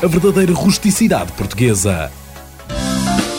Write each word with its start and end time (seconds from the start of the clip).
a 0.00 0.06
verdadeira 0.06 0.52
rusticidade 0.54 1.32
portuguesa. 1.32 2.10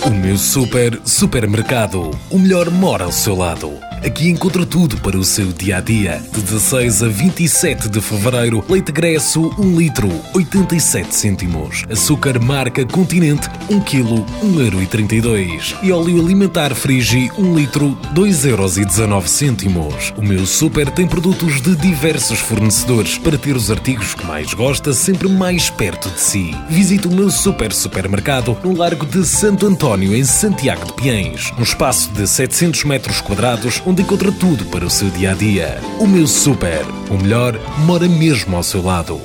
O 0.06 0.10
meu 0.10 0.38
super 0.38 1.00
supermercado. 1.06 2.12
O 2.30 2.38
melhor 2.38 2.70
mora 2.70 3.06
ao 3.06 3.12
seu 3.12 3.36
lado. 3.36 3.93
Aqui 4.06 4.30
encontra 4.30 4.66
tudo 4.66 4.98
para 4.98 5.18
o 5.18 5.24
seu 5.24 5.54
dia 5.54 5.78
a 5.78 5.80
dia. 5.80 6.22
De 6.34 6.42
16 6.42 7.04
a 7.04 7.08
27 7.08 7.88
de 7.88 8.02
fevereiro, 8.02 8.62
leite 8.68 8.92
gresso 8.92 9.50
1 9.58 9.78
litro, 9.78 10.10
87 10.34 11.16
cêntimos. 11.16 11.86
Açúcar 11.90 12.38
marca 12.38 12.86
Continente 12.86 13.48
1 13.70 13.80
kg, 13.80 14.26
1,32€. 14.44 15.76
E 15.82 15.94
óleo 15.94 16.22
alimentar 16.22 16.76
Frigi 16.76 17.32
1 17.38 17.56
litro, 17.56 17.98
2,19€. 18.14 20.18
O 20.18 20.22
meu 20.22 20.46
super 20.46 20.92
tem 20.92 21.08
produtos 21.08 21.62
de 21.62 21.74
diversos 21.78 22.40
fornecedores 22.40 23.18
para 23.18 23.38
ter 23.38 23.56
os 23.56 23.72
artigos 23.72 24.14
que 24.14 24.26
mais 24.26 24.54
gosta 24.54 24.92
sempre 24.92 25.30
mais 25.30 25.70
perto 25.70 26.10
de 26.10 26.20
si. 26.20 26.54
Visite 26.68 27.08
o 27.08 27.12
meu 27.12 27.32
super 27.32 27.72
supermercado 27.72 28.58
no 28.66 28.76
Largo 28.76 29.06
de 29.06 29.26
Santo 29.26 29.66
António, 29.66 30.14
em 30.14 30.26
Santiago 30.26 30.88
de 30.88 30.94
Piens. 30.94 31.54
Um 31.58 31.64
espaço 31.64 32.12
de 32.12 32.28
700 32.28 32.84
metros 32.84 33.22
quadrados 33.22 33.82
onde 33.86 33.93
encontra 34.02 34.32
tudo 34.32 34.66
para 34.66 34.86
o 34.86 34.90
seu 34.90 35.10
dia 35.10 35.32
a 35.32 35.34
dia. 35.34 35.80
O 36.00 36.08
meu 36.08 36.28
super, 36.28 36.86
o 37.10 37.18
melhor, 37.18 37.60
mora 37.86 38.08
mesmo 38.08 38.56
ao 38.56 38.64
seu 38.64 38.84
lado. 38.84 39.22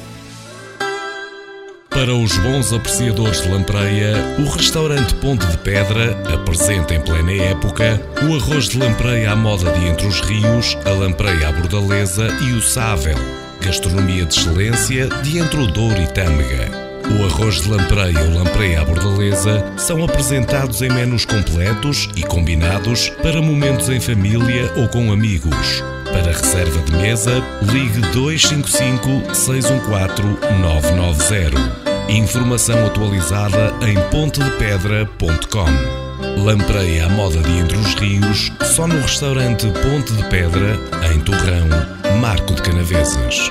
Para 1.91 2.15
os 2.15 2.39
bons 2.39 2.73
apreciadores 2.73 3.43
de 3.43 3.49
lampreia, 3.49 4.15
o 4.39 4.49
restaurante 4.49 5.15
Ponte 5.17 5.45
de 5.47 5.59
Pedra 5.59 6.17
apresenta 6.33 6.95
em 6.95 7.01
plena 7.01 7.33
época 7.33 8.01
o 8.23 8.37
arroz 8.37 8.69
de 8.69 8.79
lampreia 8.79 9.33
à 9.33 9.37
moda 9.37 9.73
de 9.73 9.87
Entre 9.87 10.07
os 10.07 10.21
Rios, 10.21 10.77
a 10.85 10.91
lampreia 10.91 11.49
à 11.49 11.53
bordaleza 11.53 12.29
e 12.41 12.53
o 12.53 12.63
sável. 12.63 13.17
Gastronomia 13.61 14.25
de 14.25 14.39
excelência 14.39 15.09
de 15.09 15.39
Entre 15.39 15.61
o 15.61 15.67
Douro 15.67 16.01
e 16.01 16.07
Tâmega. 16.07 16.88
O 17.11 17.25
arroz 17.25 17.63
de 17.63 17.71
lampreia 17.71 18.21
ou 18.21 18.35
lampreia 18.35 18.83
à 18.83 18.85
bordaleza 18.85 19.65
são 19.77 20.05
apresentados 20.05 20.83
em 20.83 20.91
menus 20.91 21.25
completos 21.25 22.09
e 22.15 22.23
combinados 22.23 23.09
para 23.23 23.41
momentos 23.41 23.89
em 23.89 24.01
família 24.01 24.71
ou 24.77 24.89
com 24.89 25.11
amigos. 25.11 25.83
Para 26.05 26.33
reserva 26.33 26.81
de 26.83 26.93
mesa, 26.93 27.43
ligue 27.63 28.01
255 28.13 29.35
614 29.35 30.39
990. 30.61 32.11
Informação 32.11 32.87
atualizada 32.87 33.75
em 33.83 33.99
pontedepedra.com. 34.11 36.43
Lampreia 36.43 37.07
à 37.07 37.09
moda 37.09 37.41
de 37.41 37.59
Entre 37.59 37.77
os 37.77 37.95
Rios, 37.95 38.53
só 38.75 38.87
no 38.87 39.01
restaurante 39.01 39.67
Ponte 39.67 40.13
de 40.13 40.25
Pedra, 40.25 40.79
em 41.13 41.21
Torrão, 41.21 41.69
Marco 42.21 42.55
de 42.55 42.63
Canaveses. 42.63 43.51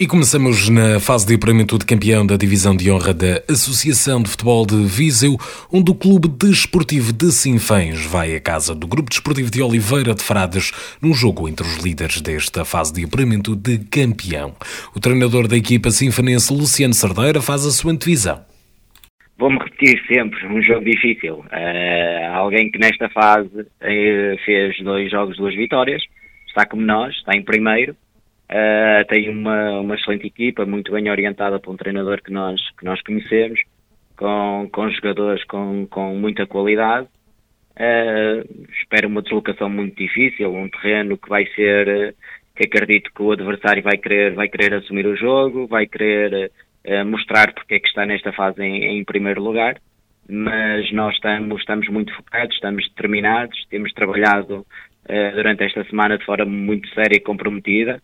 E 0.00 0.06
começamos 0.06 0.68
na 0.68 1.00
fase 1.00 1.26
de 1.26 1.34
apuramento 1.34 1.76
de 1.76 1.84
campeão 1.84 2.24
da 2.24 2.36
divisão 2.36 2.76
de 2.76 2.88
honra 2.88 3.12
da 3.12 3.42
Associação 3.50 4.22
de 4.22 4.30
Futebol 4.30 4.64
de 4.64 4.76
Viseu, 4.84 5.36
onde 5.72 5.90
o 5.90 5.94
Clube 5.96 6.28
Desportivo 6.28 7.12
de 7.12 7.32
Sinfãs 7.32 8.06
vai 8.06 8.36
à 8.36 8.40
casa 8.40 8.76
do 8.76 8.86
Grupo 8.86 9.10
Desportivo 9.10 9.50
de 9.50 9.60
Oliveira 9.60 10.14
de 10.14 10.22
Frades 10.22 10.70
num 11.02 11.12
jogo 11.12 11.48
entre 11.48 11.66
os 11.66 11.78
líderes 11.78 12.20
desta 12.20 12.64
fase 12.64 12.94
de 12.94 13.04
apuramento 13.06 13.56
de 13.56 13.78
campeão. 13.90 14.54
O 14.94 15.00
treinador 15.00 15.48
da 15.48 15.56
equipa 15.56 15.90
sinfanense, 15.90 16.54
Luciano 16.54 16.94
Sardeira, 16.94 17.42
faz 17.42 17.66
a 17.66 17.72
sua 17.72 17.90
antevisão. 17.90 18.40
Vou-me 19.36 19.58
repetir 19.58 20.00
sempre, 20.06 20.46
um 20.46 20.62
jogo 20.62 20.84
difícil. 20.84 21.38
Uh, 21.38 22.34
alguém 22.34 22.70
que 22.70 22.78
nesta 22.78 23.08
fase 23.08 23.48
uh, 23.48 24.44
fez 24.44 24.78
dois 24.80 25.10
jogos, 25.10 25.36
duas 25.36 25.56
vitórias, 25.56 26.00
está 26.46 26.64
como 26.64 26.82
nós, 26.82 27.16
está 27.16 27.34
em 27.34 27.42
primeiro, 27.42 27.96
Uh, 28.50 29.04
tem 29.08 29.28
uma, 29.28 29.80
uma 29.80 29.94
excelente 29.94 30.26
equipa, 30.26 30.64
muito 30.64 30.90
bem 30.90 31.10
orientada 31.10 31.60
por 31.60 31.74
um 31.74 31.76
treinador 31.76 32.22
que 32.22 32.32
nós, 32.32 32.58
que 32.78 32.84
nós 32.84 33.00
conhecemos, 33.02 33.60
com, 34.16 34.68
com 34.72 34.90
jogadores 34.90 35.44
com, 35.44 35.86
com 35.86 36.14
muita 36.14 36.46
qualidade. 36.46 37.06
Uh, 37.76 38.66
espero 38.80 39.08
uma 39.08 39.20
deslocação 39.20 39.68
muito 39.68 39.96
difícil, 39.96 40.50
um 40.54 40.68
terreno 40.70 41.18
que 41.18 41.28
vai 41.28 41.44
ser, 41.54 42.14
que 42.56 42.64
acredito 42.64 43.12
que 43.14 43.22
o 43.22 43.32
adversário 43.32 43.82
vai 43.82 43.98
querer, 43.98 44.32
vai 44.32 44.48
querer 44.48 44.74
assumir 44.74 45.06
o 45.06 45.14
jogo, 45.14 45.66
vai 45.66 45.86
querer 45.86 46.50
uh, 46.86 47.04
mostrar 47.04 47.52
porque 47.52 47.74
é 47.74 47.78
que 47.78 47.88
está 47.88 48.06
nesta 48.06 48.32
fase 48.32 48.62
em, 48.62 48.98
em 48.98 49.04
primeiro 49.04 49.42
lugar. 49.42 49.78
Mas 50.26 50.90
nós 50.92 51.14
estamos, 51.14 51.60
estamos 51.60 51.88
muito 51.88 52.14
focados, 52.14 52.54
estamos 52.54 52.86
determinados, 52.88 53.66
temos 53.70 53.92
trabalhado 53.92 54.66
durante 55.34 55.64
esta 55.64 55.82
semana 55.84 56.18
de 56.18 56.24
forma 56.26 56.44
muito 56.44 56.86
séria 56.90 57.16
e 57.16 57.20
comprometida 57.20 57.98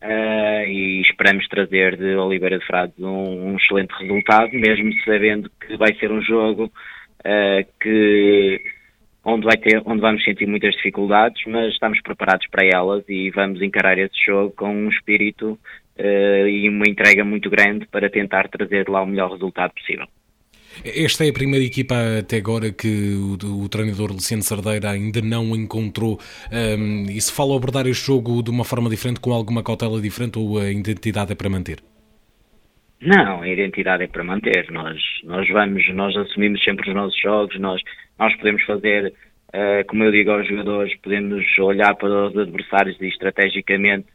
Uh, 0.00 0.64
e 0.68 1.00
esperamos 1.00 1.48
trazer 1.48 1.96
de 1.96 2.14
Oliveira 2.14 2.58
de 2.58 2.64
Frades 2.64 2.96
um, 3.00 3.50
um, 3.50 3.56
excelente 3.56 3.90
resultado, 3.98 4.52
mesmo 4.52 4.92
sabendo 5.04 5.50
que 5.60 5.76
vai 5.76 5.92
ser 5.96 6.12
um 6.12 6.22
jogo 6.22 6.66
uh, 6.66 7.66
que 7.80 8.62
onde 9.24 9.44
vai 9.44 9.56
ter, 9.56 9.82
onde 9.84 10.00
vamos 10.00 10.22
sentir 10.22 10.46
muitas 10.46 10.74
dificuldades, 10.76 11.42
mas 11.46 11.72
estamos 11.72 12.00
preparados 12.00 12.46
para 12.46 12.64
elas 12.64 13.04
e 13.08 13.30
vamos 13.30 13.60
encarar 13.60 13.98
esse 13.98 14.14
jogo 14.24 14.54
com 14.56 14.70
um 14.72 14.88
espírito 14.88 15.58
uh, 15.98 16.46
e 16.46 16.68
uma 16.68 16.88
entrega 16.88 17.24
muito 17.24 17.50
grande 17.50 17.84
para 17.86 18.08
tentar 18.08 18.48
trazer 18.48 18.88
lá 18.88 19.02
o 19.02 19.06
melhor 19.06 19.32
resultado 19.32 19.72
possível. 19.74 20.06
Esta 20.84 21.24
é 21.24 21.30
a 21.30 21.32
primeira 21.32 21.64
equipa 21.64 21.94
até 22.20 22.36
agora 22.36 22.70
que 22.70 23.14
o, 23.14 23.64
o 23.64 23.68
treinador 23.68 24.12
Luciano 24.12 24.42
Sardeira 24.42 24.90
ainda 24.90 25.20
não 25.20 25.54
encontrou. 25.56 26.18
Um, 26.52 27.06
e 27.10 27.20
se 27.20 27.32
fala 27.32 27.56
abordar 27.56 27.86
este 27.86 28.06
jogo 28.06 28.42
de 28.42 28.50
uma 28.50 28.64
forma 28.64 28.88
diferente, 28.88 29.20
com 29.20 29.32
alguma 29.32 29.62
cautela 29.62 30.00
diferente, 30.00 30.38
ou 30.38 30.58
a 30.58 30.70
identidade 30.70 31.32
é 31.32 31.34
para 31.34 31.50
manter? 31.50 31.78
Não, 33.00 33.42
a 33.42 33.48
identidade 33.48 34.04
é 34.04 34.06
para 34.06 34.22
manter. 34.22 34.70
Nós, 34.70 35.00
nós 35.24 35.48
vamos, 35.48 35.82
nós 35.94 36.16
assumimos 36.16 36.62
sempre 36.62 36.88
os 36.88 36.94
nossos 36.94 37.20
jogos, 37.20 37.58
nós, 37.58 37.82
nós 38.18 38.34
podemos 38.36 38.62
fazer, 38.64 39.12
uh, 39.48 39.86
como 39.88 40.04
eu 40.04 40.12
digo 40.12 40.30
aos 40.30 40.46
jogadores, 40.46 40.96
podemos 41.02 41.44
olhar 41.58 41.94
para 41.96 42.28
os 42.28 42.36
adversários 42.36 43.00
e 43.00 43.06
estrategicamente 43.06 44.06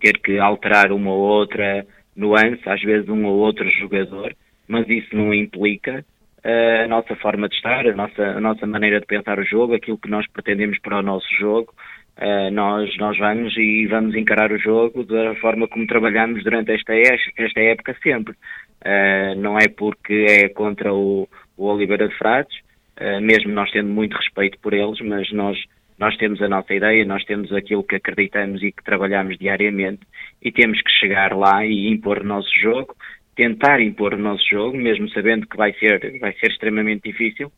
ter 0.00 0.18
que 0.18 0.38
alterar 0.38 0.92
uma 0.92 1.12
ou 1.12 1.20
outra 1.20 1.86
nuance, 2.16 2.62
às 2.66 2.82
vezes 2.82 3.08
um 3.08 3.24
ou 3.24 3.38
outro 3.38 3.68
jogador, 3.70 4.34
mas 4.68 4.88
isso 4.88 5.14
não 5.16 5.32
implica 5.32 6.04
a 6.44 6.88
nossa 6.88 7.14
forma 7.16 7.48
de 7.48 7.54
estar, 7.54 7.86
a 7.86 7.94
nossa, 7.94 8.22
a 8.22 8.40
nossa 8.40 8.66
maneira 8.66 9.00
de 9.00 9.06
pensar 9.06 9.38
o 9.38 9.44
jogo, 9.44 9.74
aquilo 9.74 9.98
que 9.98 10.10
nós 10.10 10.26
pretendemos 10.32 10.78
para 10.80 10.98
o 10.98 11.02
nosso 11.02 11.26
jogo. 11.38 11.72
Uh, 12.18 12.50
nós, 12.50 12.94
nós 12.98 13.16
vamos 13.16 13.56
e 13.56 13.86
vamos 13.86 14.14
encarar 14.14 14.52
o 14.52 14.58
jogo 14.58 15.02
da 15.02 15.34
forma 15.36 15.66
como 15.66 15.86
trabalhamos 15.86 16.44
durante 16.44 16.70
esta, 16.70 16.92
esta 16.94 17.60
época 17.60 17.96
sempre. 18.02 18.34
Uh, 18.84 19.34
não 19.36 19.56
é 19.56 19.68
porque 19.68 20.26
é 20.28 20.48
contra 20.50 20.92
o, 20.92 21.26
o 21.56 21.64
Oliveira 21.64 22.08
de 22.08 22.16
Frades, 22.18 22.54
uh, 23.00 23.20
mesmo 23.20 23.52
nós 23.52 23.70
tendo 23.70 23.88
muito 23.88 24.14
respeito 24.14 24.58
por 24.58 24.74
eles, 24.74 25.00
mas 25.00 25.32
nós, 25.32 25.56
nós 25.98 26.14
temos 26.18 26.42
a 26.42 26.48
nossa 26.48 26.74
ideia, 26.74 27.04
nós 27.06 27.24
temos 27.24 27.50
aquilo 27.50 27.82
que 27.82 27.96
acreditamos 27.96 28.62
e 28.62 28.72
que 28.72 28.84
trabalhamos 28.84 29.38
diariamente 29.38 30.02
e 30.42 30.52
temos 30.52 30.82
que 30.82 30.90
chegar 30.90 31.34
lá 31.34 31.64
e 31.64 31.88
impor 31.88 32.18
o 32.18 32.26
nosso 32.26 32.50
jogo, 32.60 32.94
tentar 33.42 33.80
impor 33.80 34.14
o 34.14 34.18
nosso 34.18 34.48
jogo, 34.48 34.76
mesmo 34.76 35.08
sabendo 35.10 35.48
que 35.48 35.56
vai 35.56 35.72
ser, 35.74 36.18
vai 36.20 36.32
ser 36.34 36.46
extremamente 36.46 37.10
difícil, 37.10 37.50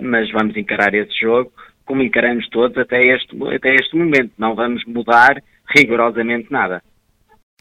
mas 0.00 0.30
vamos 0.30 0.56
encarar 0.56 0.94
esse 0.94 1.18
jogo 1.20 1.52
como 1.84 2.02
encaramos 2.02 2.48
todos 2.50 2.78
até 2.78 3.04
este, 3.04 3.36
até 3.52 3.74
este 3.74 3.96
momento. 3.96 4.30
Não 4.38 4.54
vamos 4.54 4.84
mudar 4.86 5.42
rigorosamente 5.76 6.46
nada. 6.48 6.80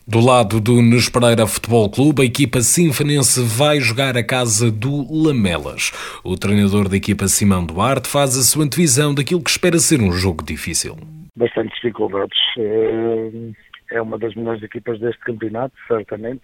Do 0.07 0.19
lado 0.19 0.61
do 0.61 0.81
Nes 0.83 1.09
Pereira 1.09 1.47
Futebol 1.47 1.89
Clube, 1.89 2.21
a 2.21 2.25
equipa 2.25 2.61
sinfonense 2.61 3.41
vai 3.43 3.79
jogar 3.79 4.15
a 4.15 4.23
casa 4.23 4.71
do 4.71 5.05
Lamelas. 5.11 5.91
O 6.23 6.35
treinador 6.37 6.87
da 6.87 6.95
equipa 6.95 7.27
Simão 7.27 7.65
Duarte 7.65 8.07
faz 8.07 8.37
a 8.37 8.43
sua 8.43 8.65
antevisão 8.65 9.15
daquilo 9.15 9.43
que 9.43 9.49
espera 9.49 9.79
ser 9.79 9.99
um 9.99 10.11
jogo 10.11 10.43
difícil. 10.43 10.95
Bastante 11.35 11.73
dificuldades. 11.73 12.37
É, 12.59 13.95
é 13.97 14.01
uma 14.01 14.17
das 14.19 14.35
melhores 14.35 14.61
equipas 14.61 14.99
deste 14.99 15.21
campeonato, 15.21 15.73
certamente. 15.87 16.41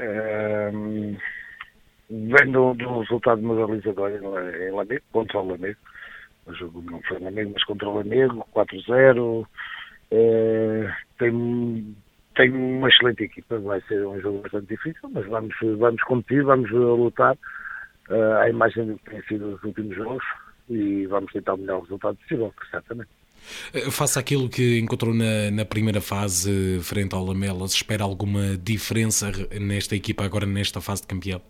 É, 0.00 0.70
vendo 2.08 2.74
do 2.74 3.00
resultado 3.00 3.42
moralizador 3.42 4.10
em 4.10 4.70
Lamego, 4.70 5.04
contra 5.12 5.38
o 5.38 5.46
Lamego, 5.46 5.78
o 6.46 6.54
jogo 6.54 6.82
não 6.82 7.00
foi 7.02 7.18
Lamego, 7.18 7.52
mas 7.54 7.64
contra 7.64 7.88
o 7.88 7.96
Lamego, 7.96 8.46
4-0. 8.54 9.46
É, 10.10 10.92
tem, 11.18 11.96
tem 12.34 12.50
uma 12.50 12.88
excelente 12.88 13.24
equipa, 13.24 13.58
vai 13.58 13.80
ser 13.82 14.06
um 14.06 14.20
jogo 14.20 14.40
bastante 14.40 14.68
difícil, 14.68 15.08
mas 15.10 15.26
vamos, 15.26 15.54
vamos 15.78 16.02
competir, 16.02 16.42
vamos 16.42 16.70
lutar 16.70 17.36
à 18.40 18.48
imagem 18.48 18.86
do 18.86 18.98
que 18.98 19.10
tem 19.10 19.22
sido 19.22 19.54
os 19.54 19.62
últimos 19.62 19.94
jogos 19.94 20.24
e 20.68 21.06
vamos 21.06 21.32
tentar 21.32 21.54
o 21.54 21.58
melhor 21.58 21.82
resultado 21.82 22.16
possível, 22.16 22.52
certamente. 22.70 23.19
Eh, 23.72 23.90
Faça 23.90 24.20
aquilo 24.20 24.48
que 24.48 24.78
encontrou 24.78 25.14
na, 25.14 25.50
na, 25.50 25.64
primeira 25.64 26.00
fase 26.00 26.80
frente 26.82 27.14
ao 27.14 27.24
Lamelas, 27.24 27.72
espera 27.72 28.04
alguma 28.04 28.56
diferença 28.56 29.30
nesta 29.60 29.94
equipa 29.96 30.24
agora 30.24 30.46
nesta 30.46 30.80
fase 30.80 31.02
de 31.02 31.08
campeão? 31.08 31.40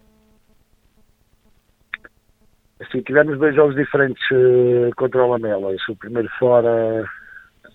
Assim, 2.80 3.02
tivemos 3.02 3.38
dois 3.38 3.54
jogos 3.54 3.76
diferentes 3.76 4.22
uh, 4.30 4.90
contra 4.96 5.22
o 5.22 5.30
Lamelas. 5.30 5.86
O 5.88 5.96
primeiro 5.96 6.28
fora, 6.38 7.04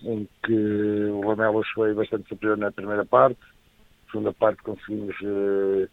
em 0.02 0.28
que 0.44 0.52
o 0.52 1.20
Lamelas 1.26 1.68
foi 1.68 1.94
bastante 1.94 2.28
superior 2.28 2.56
na 2.58 2.72
primeira 2.72 3.04
parte. 3.04 3.38
Na 3.40 4.10
segunda 4.10 4.32
parte 4.32 4.62
conseguimos 4.62 5.14
uh, 5.20 5.88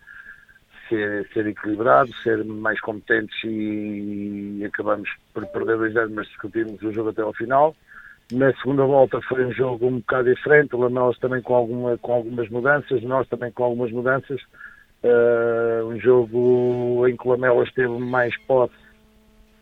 ser, 0.90 1.30
ser, 1.31 1.48
equilibrados, 1.48 2.22
ser 2.24 2.44
mais 2.44 2.80
competentes 2.81 3.36
e, 3.44 4.64
acabamos 4.66 5.10
por 5.34 5.46
perder 5.48 5.78
dois 5.78 5.96
anos, 5.96 6.14
mas 6.16 6.28
discutimos 6.28 6.81
o 6.81 6.92
jogo 6.92 7.10
até 7.10 7.22
ao 7.22 7.34
final. 7.34 7.76
Na 8.33 8.53
segunda 8.56 8.83
volta 8.83 9.21
foi 9.21 9.45
um 9.45 9.53
jogo 9.53 9.88
um 9.88 9.97
bocado 10.00 10.33
diferente, 10.33 10.75
Lamelas 10.75 11.18
também 11.19 11.41
com, 11.41 11.56
alguma, 11.56 11.97
com 11.97 12.13
algumas 12.13 12.50
mudanças, 12.50 13.03
nós 13.03 13.27
também 13.27 13.51
com 13.51 13.63
algumas 13.63 13.91
mudanças. 13.91 14.41
Uh, 15.03 15.85
um 15.85 16.00
jogo 16.00 17.07
em 17.07 17.15
que 17.18 17.27
o 17.27 17.31
Lamelas 17.31 17.71
teve 17.74 17.97
mais 18.00 18.35
posse 18.45 18.83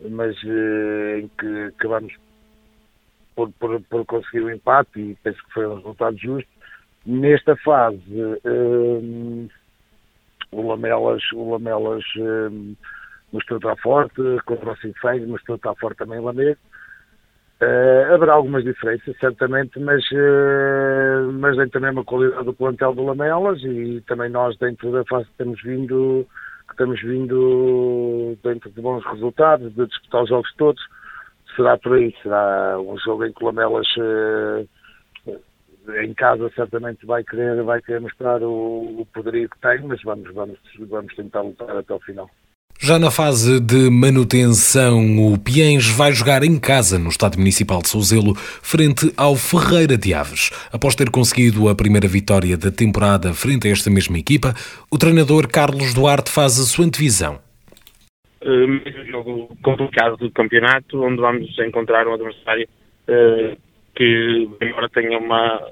mas 0.09 0.35
uh, 0.43 1.19
em 1.19 1.29
que 1.39 1.73
acabamos 1.75 2.13
por, 3.35 3.51
por, 3.53 3.81
por, 3.81 4.05
conseguir 4.05 4.41
o 4.41 4.45
um 4.47 4.51
empate 4.51 4.99
e 4.99 5.15
penso 5.23 5.43
que 5.45 5.53
foi 5.53 5.67
um 5.67 5.75
resultado 5.75 6.17
justo. 6.17 6.49
Nesta 7.05 7.55
fase, 7.57 7.99
uh, 8.45 9.49
o 10.51 10.67
Lamelas, 10.67 11.23
o 11.33 11.51
Lamelas 11.51 12.03
uh, 12.17 12.75
mostrou 13.31 13.57
estar 13.57 13.75
forte, 13.77 14.21
contra 14.45 14.71
o 14.71 14.77
Sinfém, 14.77 15.25
mostrou 15.25 15.55
estar 15.55 15.75
forte 15.75 15.97
também 15.97 16.19
o 16.19 16.23
Lamego. 16.23 16.59
Uh, 17.61 18.13
haverá 18.13 18.33
algumas 18.33 18.63
diferenças, 18.63 19.15
certamente, 19.19 19.79
mas, 19.79 20.03
uh, 20.11 21.31
mas 21.33 21.55
tem 21.55 21.69
também 21.69 21.91
uma 21.91 22.03
qualidade 22.03 22.45
do 22.45 22.53
plantel 22.55 22.95
do 22.95 23.05
Lamelas 23.05 23.61
e 23.63 24.01
também 24.07 24.31
nós, 24.31 24.57
dentro 24.57 24.91
da 24.91 25.05
fase, 25.05 25.27
temos 25.37 25.61
vindo 25.61 26.27
que 26.67 26.77
temos 26.77 26.99
vindo 27.01 28.35
dentro 28.43 28.71
de 28.71 28.81
bons 28.81 29.05
resultados, 29.05 29.73
de 29.75 29.85
disputar 29.85 30.23
os 30.23 30.29
jogos 30.29 30.51
todos. 30.55 30.81
Será 31.55 31.77
por 31.77 31.93
aí, 31.93 32.15
será 32.23 32.79
um 32.79 32.97
jogo 32.97 33.25
em 33.25 33.33
que 33.33 33.43
o 33.43 33.47
Lamelas 33.47 33.87
eh, 33.99 34.65
em 36.03 36.13
casa 36.13 36.49
certamente 36.55 37.05
vai 37.05 37.23
querer, 37.23 37.61
vai 37.63 37.81
querer 37.81 37.99
mostrar 37.99 38.41
o, 38.41 39.01
o 39.01 39.05
poderio 39.13 39.49
que 39.49 39.59
tem, 39.59 39.81
mas 39.83 40.01
vamos, 40.01 40.33
vamos, 40.33 40.57
vamos 40.79 41.13
tentar 41.15 41.41
lutar 41.41 41.75
até 41.75 41.93
o 41.93 41.99
final. 41.99 42.29
Já 42.83 42.97
na 42.97 43.11
fase 43.11 43.59
de 43.59 43.91
manutenção, 43.91 44.97
o 45.19 45.37
Piens 45.37 45.87
vai 45.87 46.11
jogar 46.11 46.41
em 46.41 46.59
casa 46.59 46.97
no 46.97 47.09
Estádio 47.09 47.37
Municipal 47.37 47.79
de 47.79 47.89
Souzelo, 47.89 48.33
frente 48.35 49.13
ao 49.15 49.35
Ferreira 49.35 49.95
de 49.95 50.15
Aves. 50.15 50.49
Após 50.73 50.95
ter 50.95 51.11
conseguido 51.11 51.69
a 51.69 51.75
primeira 51.75 52.07
vitória 52.07 52.57
da 52.57 52.71
temporada 52.71 53.35
frente 53.35 53.67
a 53.67 53.71
esta 53.71 53.91
mesma 53.91 54.17
equipa, 54.17 54.55
o 54.91 54.97
treinador 54.97 55.47
Carlos 55.47 55.93
Duarte 55.93 56.31
faz 56.31 56.59
a 56.59 56.63
sua 56.63 56.85
antevisão. 56.85 57.39
Uh, 58.41 58.65
um 58.65 59.05
jogo 59.05 59.57
complicado 59.61 60.17
do 60.17 60.31
campeonato, 60.31 61.03
onde 61.03 61.21
vamos 61.21 61.55
encontrar 61.59 62.07
um 62.07 62.15
adversário 62.15 62.67
uh, 63.07 63.55
que, 63.95 64.49
embora 64.59 64.89
tenha 64.89 65.19
uma, 65.19 65.69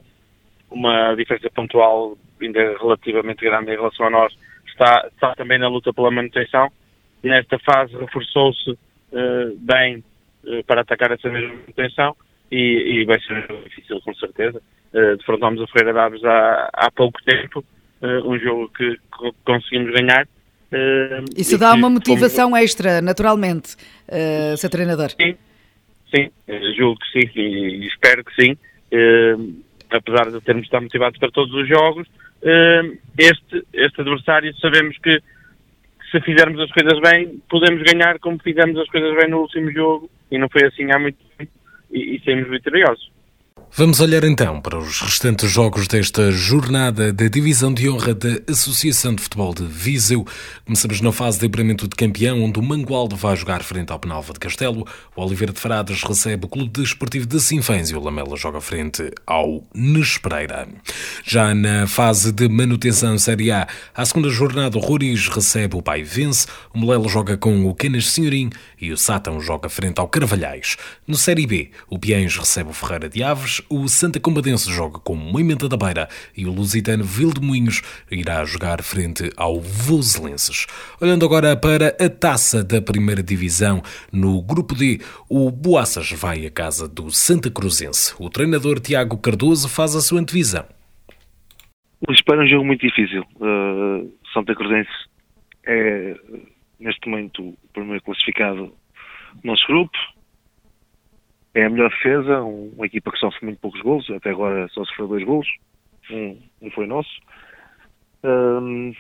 uma 0.70 1.16
diferença 1.16 1.50
pontual 1.56 2.16
ainda 2.40 2.78
relativamente 2.78 3.44
grande 3.44 3.72
em 3.72 3.78
relação 3.78 4.06
a 4.06 4.10
nós, 4.12 4.32
está, 4.68 5.10
está 5.12 5.34
também 5.34 5.58
na 5.58 5.68
luta 5.68 5.92
pela 5.92 6.12
manutenção 6.12 6.70
nesta 7.28 7.60
fase 7.60 7.96
reforçou-se 7.96 8.72
uh, 8.72 9.58
bem 9.60 10.04
uh, 10.44 10.64
para 10.66 10.82
atacar 10.82 11.12
essa 11.12 11.30
mesma 11.30 11.56
manutenção 11.56 12.16
e, 12.52 13.02
e, 13.02 13.06
vai 13.06 13.20
ser 13.22 13.48
difícil 13.64 14.00
com 14.02 14.14
certeza. 14.16 14.62
Uh, 14.94 15.18
defrontámos 15.18 15.62
a 15.62 15.68
Ferreira 15.68 15.94
de 15.94 16.00
Aves 16.00 16.24
há, 16.24 16.70
há 16.74 16.92
pouco 16.92 17.22
tempo, 17.24 17.64
uh, 18.02 18.30
um 18.30 18.40
jogo 18.40 18.70
que 18.70 18.98
conseguimos 19.46 19.92
ganhar. 19.94 20.28
Isso 21.36 21.58
dá 21.58 21.74
uma 21.74 21.90
motivação 21.90 22.52
como... 22.52 22.58
extra, 22.58 23.02
naturalmente, 23.02 23.76
uh, 24.08 24.58
ser 24.58 24.70
treinador. 24.70 25.10
Sim, 25.12 25.36
sim, 26.14 26.30
julgo 26.78 27.00
que 27.00 27.22
sim 27.22 27.32
e, 27.36 27.84
e 27.84 27.88
espero 27.88 28.24
que 28.24 28.34
sim. 28.42 28.58
apesar 29.90 30.32
de 30.32 30.42
termos 30.42 30.66
estado 30.66 30.84
motivados 30.84 31.20
para 31.20 31.32
todos 31.32 31.54
os 31.54 31.68
jogos, 31.68 32.08
este, 33.18 33.66
este 33.74 34.02
adversário 34.02 34.56
sabemos 34.58 34.98
que 35.00 35.22
se 36.12 36.22
fizermos 36.22 36.60
as 36.62 36.72
coisas 36.72 37.00
bem, 37.00 37.42
podemos 37.50 37.84
ganhar 37.84 38.20
como 38.20 38.40
fizemos 38.40 38.78
as 38.78 38.88
coisas 38.90 39.16
bem 39.16 39.30
no 39.30 39.42
último 39.42 39.72
jogo 39.72 40.10
e 40.32 40.38
não 40.38 40.50
foi 40.50 40.66
assim 40.66 40.92
há 40.92 41.00
muito 41.00 41.18
tempo 41.38 41.52
e, 41.92 42.16
e 42.16 42.24
saímos 42.24 42.50
vitoriosos. 42.50 43.12
Vamos 43.72 44.02
olhar 44.02 44.24
então 44.24 44.60
para 44.60 44.78
os 44.78 45.00
restantes 45.00 45.50
jogos 45.50 45.88
desta 45.88 46.32
jornada 46.32 47.14
da 47.14 47.28
Divisão 47.28 47.72
de 47.72 47.88
Honra 47.88 48.14
da 48.14 48.40
Associação 48.52 49.14
de 49.14 49.22
Futebol 49.22 49.54
de 49.54 49.64
Viseu. 49.64 50.26
Começamos 50.66 51.00
na 51.00 51.12
fase 51.12 51.40
de 51.40 51.46
apuramento 51.46 51.88
de 51.88 51.96
campeão, 51.96 52.44
onde 52.44 52.60
o 52.60 52.64
Mangualde 52.64 53.16
vai 53.16 53.36
jogar 53.38 53.64
frente 53.64 53.92
ao 53.92 54.00
Penalva 54.00 54.34
de 54.34 54.40
Castelo, 54.40 54.86
o 55.16 55.22
Oliveira 55.22 55.54
de 55.54 55.60
Frades 55.60 56.04
recebe 56.04 56.46
o 56.46 56.50
Clube 56.50 56.72
Desportivo 56.82 57.26
de 57.26 57.40
Sinfãs 57.40 57.90
e 57.90 57.96
o 57.96 58.02
Lamela 58.02 58.36
joga 58.36 58.60
frente 58.60 59.12
ao 59.26 59.64
Nespereira. 59.74 60.68
Já 61.24 61.54
na 61.54 61.88
fase 61.88 62.32
de 62.34 62.50
manutenção 62.50 63.18
Série 63.18 63.52
A, 63.52 63.68
à 63.96 64.04
segunda 64.04 64.30
jornada, 64.30 64.78
o 64.78 64.82
Roriz 64.82 65.30
recebe 65.30 65.78
o 65.78 65.82
Pai 65.82 66.04
Vence, 66.04 66.48
o 66.74 66.80
Molela 66.80 67.08
joga 67.08 67.38
com 67.38 67.66
o 67.66 67.76
Canas 67.76 68.10
Senhorim 68.10 68.50
e 68.82 68.92
o 68.92 68.98
Sátão 68.98 69.40
joga 69.40 69.70
frente 69.70 70.00
ao 70.00 70.08
Carvalhais. 70.08 70.76
No 71.08 71.16
Série 71.16 71.46
B, 71.46 71.72
o 71.88 72.00
Piens 72.00 72.36
recebe 72.36 72.72
o 72.72 72.74
Ferreira 72.74 73.08
de 73.08 73.24
Aves, 73.24 73.59
o 73.70 73.88
Santa 73.88 74.20
Combadense 74.20 74.72
joga 74.72 75.00
com 75.00 75.16
Moimenta 75.16 75.68
da 75.68 75.76
Beira 75.76 76.08
e 76.36 76.46
o 76.46 76.52
Lusitano 76.52 77.04
Vildemunhos 77.04 77.82
irá 78.12 78.44
jogar 78.46 78.84
frente 78.84 79.32
ao 79.36 79.60
Voselenses. 79.60 80.68
Olhando 81.02 81.26
agora 81.26 81.56
para 81.58 81.96
a 82.00 82.10
taça 82.10 82.64
da 82.64 82.82
primeira 82.82 83.24
divisão, 83.24 83.82
no 84.12 84.42
grupo 84.42 84.76
D, 84.76 85.00
o 85.30 85.50
Boaças 85.50 86.12
vai 86.12 86.46
à 86.46 86.52
casa 86.52 86.88
do 86.88 87.12
Santa 87.12 87.50
Cruzense. 87.50 88.14
O 88.20 88.30
treinador 88.30 88.80
Tiago 88.80 89.18
Cardoso 89.18 89.68
faz 89.68 89.96
a 89.96 90.02
sua 90.02 90.20
antevisão. 90.20 90.66
O 92.08 92.12
espera 92.12 92.42
é 92.42 92.46
um 92.46 92.48
jogo 92.48 92.66
muito 92.66 92.86
difícil. 92.86 93.24
Uh, 93.36 94.12
Santa 94.34 94.56
Cruzense 94.56 94.90
é, 95.66 96.16
neste 96.80 97.08
momento, 97.08 97.50
o 97.50 97.58
primeiro 97.74 98.04
classificado 98.04 98.74
do 99.36 99.48
nosso 99.48 99.66
grupo. 99.68 99.98
É 101.54 101.66
a 101.66 101.70
melhor 101.70 101.90
defesa, 101.90 102.42
uma 102.42 102.86
equipa 102.86 103.12
que 103.12 103.18
sofre 103.18 103.46
muito 103.46 103.60
poucos 103.60 103.82
golos, 103.82 104.10
até 104.12 104.30
agora 104.30 104.68
só 104.70 104.86
sofreu 104.86 105.08
dois 105.08 105.24
golos, 105.24 105.48
um, 106.12 106.38
um 106.62 106.72
foi 106.72 106.86
nosso. 106.86 107.10
Um, 108.24 108.94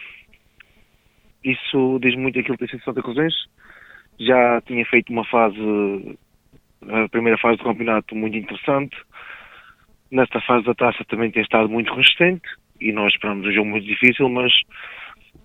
isso 1.43 1.99
diz 2.01 2.15
muito 2.15 2.39
aquilo 2.39 2.57
que 2.57 2.65
tem 2.65 2.69
sido 2.69 2.83
Santa 2.83 3.01
Cruzense. 3.01 3.37
Já 4.19 4.61
tinha 4.61 4.85
feito 4.85 5.11
uma 5.11 5.25
fase, 5.25 6.17
a 6.87 7.07
primeira 7.09 7.37
fase 7.37 7.57
do 7.57 7.63
campeonato 7.63 8.15
muito 8.15 8.37
interessante. 8.37 8.97
Nesta 10.11 10.41
fase 10.41 10.65
da 10.65 10.73
taça 10.73 11.05
também 11.05 11.31
tem 11.31 11.43
estado 11.43 11.69
muito 11.69 11.93
resistente 11.93 12.47
e 12.81 12.91
nós 12.91 13.13
esperamos 13.13 13.47
um 13.47 13.51
jogo 13.51 13.69
muito 13.69 13.85
difícil, 13.85 14.27
mas 14.27 14.51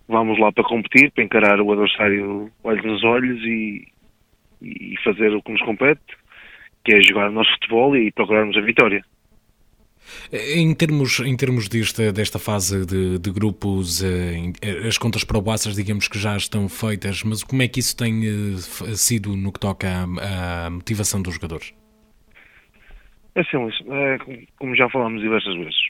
vamos 0.09 0.39
lá 0.39 0.51
para 0.53 0.65
competir, 0.65 1.11
para 1.13 1.25
encarar 1.25 1.61
o 1.61 1.73
adversário 1.73 2.51
olhos 2.63 2.85
nos 2.85 3.05
olhos 3.05 3.41
e, 3.43 3.87
e 4.63 4.95
fazer 5.05 5.35
o 5.35 5.43
que 5.43 5.53
nos 5.53 5.63
compete, 5.63 6.03
que 6.85 6.93
é 6.93 7.03
jogar 7.03 7.31
o 7.31 7.33
nosso 7.33 7.51
futebol 7.53 7.97
e 7.97 8.13
procurarmos 8.13 8.57
a 8.57 8.61
vitória. 8.61 9.05
Em 10.33 10.75
termos, 10.75 11.21
em 11.21 11.37
termos 11.37 11.69
desta, 11.69 12.13
desta 12.13 12.39
fase 12.39 12.85
de, 12.85 13.19
de 13.19 13.31
grupos, 13.31 14.03
eh, 14.03 14.53
eh, 14.61 14.87
as 14.87 14.99
contas 14.99 15.25
para 15.25 15.39
o 15.39 15.43
digamos 15.75 16.09
que 16.09 16.19
já 16.19 16.37
estão 16.37 16.69
feitas, 16.69 17.23
mas 17.23 17.43
como 17.43 17.63
é 17.63 17.69
que 17.69 17.81
isso 17.81 17.97
tem 17.97 18.23
eh, 18.23 18.95
sido 18.95 19.35
no 19.37 19.51
que 19.51 19.61
toca 19.61 19.89
à, 19.89 20.67
à 20.67 20.71
motivação 20.71 21.23
dos 21.23 21.35
jogadores? 21.35 21.73
É 23.35 23.43
simples, 23.45 23.75
é, 23.89 24.19
como 24.59 24.77
já 24.77 24.89
falámos 24.91 25.21
diversas 25.21 25.57
vezes, 25.57 25.89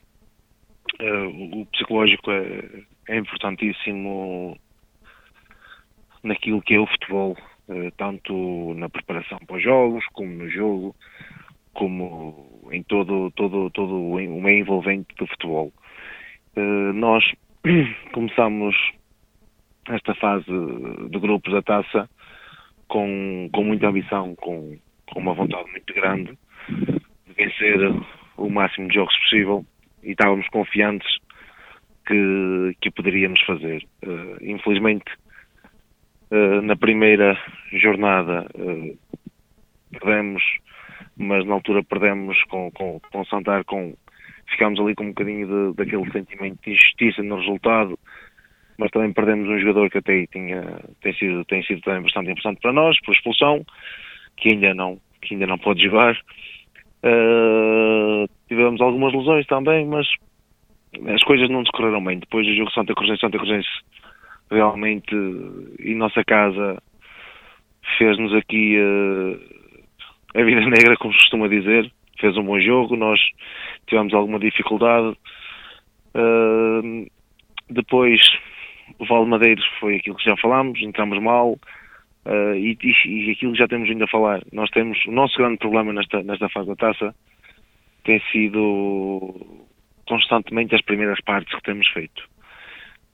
o 1.52 1.66
psicológico 1.66 2.30
é, 2.30 2.84
é 3.08 3.18
importantíssimo 3.18 4.56
naquilo 6.22 6.62
que 6.62 6.74
é 6.74 6.80
o 6.80 6.86
futebol, 6.86 7.36
tanto 7.96 8.74
na 8.74 8.88
preparação 8.88 9.38
para 9.46 9.56
os 9.56 9.62
jogos, 9.62 10.04
como 10.12 10.30
no 10.30 10.48
jogo, 10.48 10.94
como 11.74 12.68
em 12.70 12.82
todo, 12.82 13.30
todo, 13.32 13.70
todo 13.70 13.94
o 13.94 14.40
meio 14.40 14.58
envolvente 14.58 15.14
do 15.16 15.26
futebol. 15.26 15.72
Uh, 16.56 16.92
nós 16.92 17.24
começamos 18.12 18.74
esta 19.88 20.14
fase 20.14 20.46
de 21.10 21.18
grupos 21.18 21.52
da 21.52 21.62
taça 21.62 22.08
com, 22.88 23.50
com 23.52 23.64
muita 23.64 23.88
ambição, 23.88 24.34
com, 24.36 24.78
com 25.06 25.18
uma 25.20 25.34
vontade 25.34 25.70
muito 25.70 25.92
grande 25.92 26.38
de 26.68 27.32
vencer 27.36 27.78
o 28.36 28.48
máximo 28.48 28.88
de 28.88 28.94
jogos 28.94 29.16
possível 29.18 29.66
e 30.02 30.12
estávamos 30.12 30.48
confiantes 30.48 31.08
que, 32.06 32.76
que 32.80 32.90
poderíamos 32.90 33.40
fazer. 33.42 33.84
Uh, 34.04 34.36
infelizmente, 34.42 35.04
uh, 36.34 36.62
na 36.62 36.76
primeira 36.76 37.38
jornada 37.72 38.46
perdemos 39.92 40.42
mas 41.16 41.46
na 41.46 41.54
altura 41.54 41.82
perdemos 41.82 42.42
com, 42.44 42.70
com, 42.72 43.00
com 43.12 43.24
Santar, 43.26 43.64
com, 43.64 43.94
ficámos 44.50 44.80
ali 44.80 44.94
com 44.94 45.04
um 45.04 45.08
bocadinho 45.08 45.46
de, 45.46 45.76
daquele 45.76 46.10
sentimento 46.10 46.58
de 46.62 46.72
injustiça 46.72 47.22
no 47.22 47.36
resultado, 47.36 47.98
mas 48.76 48.90
também 48.90 49.12
perdemos 49.12 49.48
um 49.48 49.58
jogador 49.58 49.88
que 49.90 49.98
até 49.98 50.26
tinha, 50.26 50.80
tem, 51.00 51.14
sido, 51.14 51.44
tem 51.44 51.62
sido 51.62 51.80
também 51.82 52.02
bastante 52.02 52.30
importante 52.30 52.60
para 52.60 52.72
nós, 52.72 53.00
por 53.02 53.14
expulsão, 53.14 53.64
que 54.36 54.50
ainda 54.50 54.74
não, 54.74 54.98
que 55.22 55.34
ainda 55.34 55.46
não 55.46 55.58
pode 55.58 55.82
jogar. 55.82 56.18
Uh, 57.04 58.26
tivemos 58.48 58.80
algumas 58.80 59.12
lesões 59.12 59.46
também, 59.46 59.86
mas 59.86 60.08
as 61.14 61.22
coisas 61.22 61.48
não 61.48 61.62
correram 61.64 62.02
bem. 62.02 62.18
Depois 62.18 62.46
do 62.46 62.54
jogo 62.54 62.72
Santa 62.72 62.94
Cruz 62.94 63.20
Santa 63.20 63.38
Cruz 63.38 63.64
realmente, 64.54 65.14
em 65.80 65.94
nossa 65.94 66.24
casa, 66.24 66.82
fez-nos 67.98 68.32
aqui 68.34 68.78
uh, 68.78 70.40
a 70.40 70.42
vida 70.42 70.60
negra, 70.66 70.96
como 70.96 71.12
se 71.12 71.20
costuma 71.20 71.48
dizer. 71.48 71.90
Fez 72.20 72.36
um 72.36 72.44
bom 72.44 72.60
jogo, 72.60 72.96
nós 72.96 73.20
tivemos 73.86 74.14
alguma 74.14 74.38
dificuldade. 74.38 75.16
Uh, 76.14 77.06
depois, 77.68 78.20
o 78.98 79.04
Val 79.04 79.26
Madeiros 79.26 79.64
foi 79.80 79.96
aquilo 79.96 80.16
que 80.16 80.24
já 80.24 80.36
falámos, 80.36 80.80
entramos 80.80 81.20
mal. 81.20 81.58
Uh, 82.24 82.54
e, 82.54 82.78
e, 82.82 83.30
aquilo 83.32 83.52
que 83.52 83.58
já 83.58 83.68
temos 83.68 83.88
vindo 83.88 84.04
a 84.04 84.08
falar. 84.08 84.42
Nós 84.52 84.70
temos 84.70 85.04
o 85.06 85.12
nosso 85.12 85.36
grande 85.36 85.58
problema 85.58 85.92
nesta, 85.92 86.22
nesta 86.22 86.48
fase 86.48 86.68
da 86.68 86.76
taça 86.76 87.14
tem 88.04 88.20
sido 88.30 89.34
constantemente 90.06 90.74
as 90.74 90.82
primeiras 90.82 91.20
partes 91.22 91.54
que 91.54 91.62
temos 91.62 91.88
feito. 91.88 92.22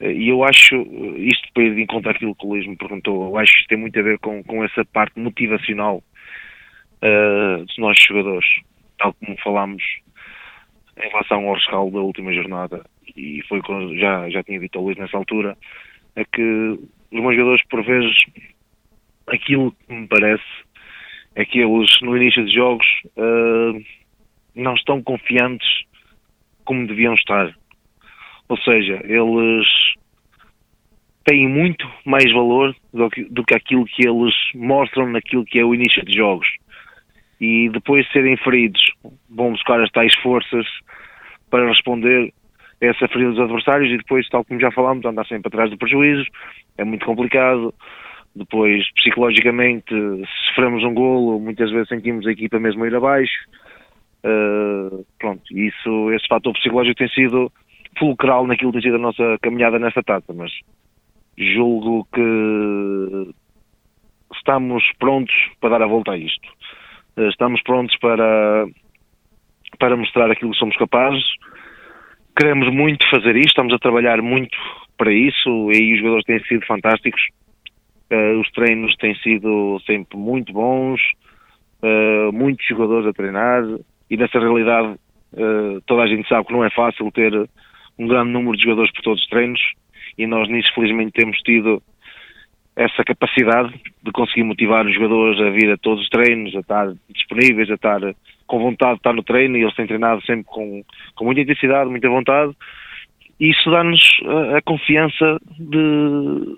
Uh, 0.01 0.11
e 0.11 0.29
eu 0.29 0.43
acho, 0.45 0.77
isto 1.17 1.47
depois 1.49 1.75
de 1.75 1.83
encontrar 1.83 2.13
aquilo 2.13 2.35
que 2.35 2.47
o 2.47 2.51
Luís 2.51 2.67
me 2.67 2.77
perguntou, 2.77 3.29
eu 3.29 3.37
acho 3.39 3.53
que 3.53 3.61
isto 3.61 3.69
tem 3.69 3.79
muito 3.79 3.99
a 3.99 4.03
ver 4.03 4.19
com, 4.19 4.43
com 4.43 4.65
essa 4.65 4.85
parte 4.85 5.19
motivacional 5.19 6.03
uh, 7.03 7.65
nossos 7.79 8.05
jogadores, 8.05 8.47
tal 8.99 9.15
como 9.15 9.37
falámos 9.39 9.83
em 11.03 11.09
relação 11.09 11.49
ao 11.49 11.55
rescaldo 11.55 11.97
da 11.97 12.05
última 12.05 12.33
jornada, 12.33 12.85
e 13.17 13.43
foi 13.49 13.61
quando 13.63 13.97
já, 13.99 14.29
já 14.31 14.43
tinha 14.43 14.59
dito 14.61 14.79
ao 14.79 14.85
Luís 14.85 14.99
nessa 14.99 15.17
altura, 15.17 15.57
é 16.17 16.25
que 16.25 16.43
os 16.43 17.21
meus 17.21 17.35
jogadores, 17.35 17.63
por 17.69 17.83
vezes, 17.85 18.17
aquilo 19.27 19.73
que 19.73 19.95
me 19.95 20.07
parece 20.07 20.45
é 21.35 21.45
que 21.45 21.61
eles, 21.61 22.01
no 22.03 22.17
início 22.17 22.45
de 22.45 22.55
jogos, 22.55 22.87
uh, 23.17 23.83
não 24.55 24.75
estão 24.75 25.03
confiantes 25.03 25.85
como 26.65 26.87
deviam 26.87 27.15
estar. 27.15 27.55
Ou 28.51 28.57
seja, 28.59 29.01
eles 29.05 29.67
têm 31.25 31.49
muito 31.49 31.89
mais 32.05 32.31
valor 32.33 32.75
do 32.93 33.09
que, 33.09 33.23
do 33.31 33.45
que 33.45 33.55
aquilo 33.55 33.85
que 33.85 34.05
eles 34.05 34.35
mostram 34.57 35.09
naquilo 35.09 35.45
que 35.45 35.61
é 35.61 35.65
o 35.65 35.73
início 35.73 36.05
de 36.05 36.17
jogos 36.17 36.49
e 37.41 37.69
depois 37.71 38.05
de 38.07 38.13
serem 38.13 38.37
feridos 38.39 38.83
vão 39.29 39.53
buscar 39.53 39.81
as 39.81 39.91
tais 39.93 40.13
forças 40.17 40.67
para 41.49 41.69
responder 41.69 42.33
a 42.83 42.87
essa 42.87 43.07
ferida 43.07 43.31
dos 43.31 43.41
adversários 43.41 43.93
e 43.93 43.99
depois, 43.99 44.29
tal 44.29 44.45
como 44.45 44.59
já 44.59 44.73
falámos, 44.73 45.05
andar 45.05 45.27
sempre 45.27 45.47
atrás 45.47 45.71
do 45.71 45.79
prejuízo, 45.79 46.27
é 46.77 46.83
muito 46.83 47.07
complicado. 47.07 47.73
Depois, 48.35 48.85
psicologicamente, 48.95 49.95
se 49.95 50.49
sofremos 50.49 50.83
um 50.83 50.93
golo, 50.95 51.39
muitas 51.39 51.71
vezes 51.71 51.89
sentimos 51.89 52.27
a 52.27 52.33
equipa 52.33 52.59
mesmo 52.59 52.85
ir 52.85 52.95
abaixo. 52.97 53.45
Uh, 54.25 55.07
pronto, 55.21 55.43
isso, 55.57 56.11
esse 56.13 56.27
fator 56.29 56.53
psicológico 56.55 56.97
tem 56.97 57.09
sido 57.09 57.51
fulcral 58.01 58.47
naquilo 58.47 58.73
que 58.73 58.81
tem 58.81 58.91
sido 58.91 58.97
a 58.97 59.07
nossa 59.07 59.39
caminhada 59.43 59.79
nesta 59.79 60.03
taça, 60.03 60.33
mas 60.33 60.51
julgo 61.37 62.09
que 62.13 63.31
estamos 64.35 64.83
prontos 64.99 65.35
para 65.61 65.79
dar 65.79 65.83
a 65.83 65.87
volta 65.87 66.13
a 66.13 66.17
isto. 66.17 66.49
Eh, 67.17 67.29
estamos 67.29 67.63
prontos 67.63 67.97
para, 67.99 68.67
para 69.79 69.97
mostrar 69.97 70.31
aquilo 70.31 70.53
que 70.53 70.59
somos 70.59 70.77
capazes. 70.77 71.25
Queremos 72.37 72.73
muito 72.73 73.09
fazer 73.11 73.37
isto, 73.37 73.49
estamos 73.49 73.75
a 73.75 73.79
trabalhar 73.79 74.23
muito 74.23 74.57
para 74.97 75.13
isso 75.13 75.71
e 75.73 75.95
os 75.95 75.99
jogadores 75.99 76.25
têm 76.25 76.43
sido 76.45 76.65
fantásticos. 76.67 77.21
Uh, 78.13 78.41
os 78.41 78.51
treinos 78.51 78.97
têm 78.97 79.15
sido 79.17 79.81
sempre 79.87 80.19
muito 80.19 80.53
bons, 80.53 81.01
uh, 81.81 82.33
muitos 82.33 82.67
jogadores 82.67 83.07
a 83.07 83.13
treinar 83.13 83.63
e 84.11 84.17
nessa 84.17 84.39
realidade 84.41 84.97
toda 85.87 86.03
a 86.03 86.09
gente 86.09 86.29
sabe 86.29 86.49
que 86.49 86.53
não 86.53 86.65
é 86.65 86.71
fácil 86.71 87.09
ter 87.13 87.33
um 88.01 88.07
grande 88.09 88.31
número 88.31 88.57
de 88.57 88.65
jogadores 88.65 88.91
por 88.93 89.03
todos 89.03 89.23
os 89.23 89.29
treinos 89.29 89.61
e 90.17 90.27
nós 90.27 90.49
nisso 90.49 90.73
felizmente 90.75 91.13
temos 91.13 91.37
tido 91.39 91.83
essa 92.75 93.05
capacidade 93.05 93.75
de 94.03 94.11
conseguir 94.11 94.43
motivar 94.43 94.87
os 94.87 94.95
jogadores 94.95 95.39
a 95.39 95.51
vir 95.51 95.71
a 95.71 95.77
todos 95.77 96.03
os 96.03 96.09
treinos, 96.09 96.57
a 96.57 96.61
estar 96.61 96.95
disponíveis, 97.11 97.71
a 97.71 97.75
estar 97.75 98.01
com 98.47 98.59
vontade 98.59 98.95
de 98.95 99.01
estar 99.01 99.13
no 99.13 99.23
treino 99.23 99.59
e 99.59 99.63
eles 99.63 99.75
têm 99.75 99.87
treinado 99.87 100.25
sempre 100.25 100.45
com, 100.45 100.83
com 101.15 101.25
muita 101.27 101.43
intensidade, 101.43 101.91
muita 101.91 102.09
vontade. 102.09 102.57
E 103.39 103.51
isso 103.51 103.71
dá-nos 103.71 104.01
a, 104.25 104.57
a, 104.59 104.63
confiança 104.63 105.39
de, 105.59 106.57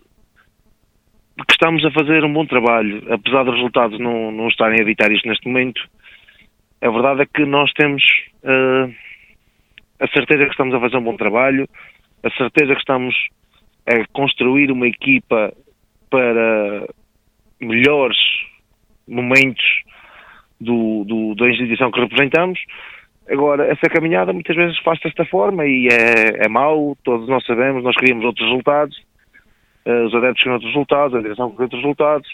de, 1.39 1.45
que 1.45 1.53
estamos 1.53 1.85
a 1.85 1.91
fazer 1.91 2.25
um 2.25 2.33
bom 2.33 2.47
trabalho, 2.47 3.03
apesar 3.13 3.43
dos 3.43 3.55
resultados 3.55 3.99
não, 3.99 4.31
não 4.31 4.47
estarem 4.47 4.79
a 4.79 4.83
evitar 4.83 5.11
isto 5.11 5.27
neste 5.27 5.49
momento. 5.49 5.83
A 6.81 6.89
verdade 6.89 7.23
é 7.23 7.27
que 7.27 7.45
nós 7.45 7.73
temos 7.73 8.03
uh, 8.45 8.93
a 10.03 10.09
certeza 10.09 10.45
que 10.45 10.51
estamos 10.51 10.75
a 10.75 10.81
fazer 10.81 10.97
um 10.97 11.05
bom 11.05 11.17
trabalho, 11.17 11.69
a 12.25 12.31
certeza 12.31 12.75
que 12.75 12.81
estamos 12.81 13.15
a 13.87 14.05
construir 14.13 14.73
uma 14.73 14.89
equipa 14.89 15.53
para 16.11 16.89
melhores 17.61 18.19
momentos 19.07 19.65
do, 20.61 21.05
do, 21.05 21.35
da 21.37 21.49
instituição 21.49 21.91
que 21.93 22.01
representamos. 22.01 22.59
Agora, 23.31 23.65
essa 23.67 23.89
caminhada 23.89 24.33
muitas 24.33 24.57
vezes 24.57 24.77
faz 24.81 24.99
desta 25.01 25.25
forma 25.25 25.65
e 25.65 25.87
é, 25.87 26.47
é 26.47 26.49
mau, 26.49 26.97
todos 27.05 27.29
nós 27.29 27.45
sabemos, 27.47 27.85
nós 27.85 27.95
queríamos 27.95 28.25
outros 28.25 28.49
resultados, 28.49 28.97
uh, 29.87 30.05
os 30.07 30.15
adeptos 30.15 30.43
queriam 30.43 30.55
outros 30.55 30.73
resultados, 30.73 31.15
a 31.15 31.23
direção 31.23 31.51
queria 31.51 31.65
outros 31.65 31.83
resultados, 31.83 32.33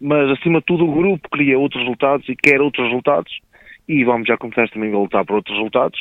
mas 0.00 0.30
acima 0.30 0.58
de 0.58 0.66
tudo 0.66 0.84
o 0.84 0.92
grupo 0.92 1.28
queria 1.30 1.58
outros 1.58 1.80
resultados 1.82 2.28
e 2.28 2.34
quer 2.34 2.60
outros 2.60 2.86
resultados 2.88 3.32
e 3.88 4.02
vamos 4.04 4.26
já 4.26 4.36
começar 4.36 4.68
também 4.68 4.92
a 4.92 4.98
lutar 4.98 5.24
por 5.24 5.36
outros 5.36 5.56
resultados, 5.56 5.98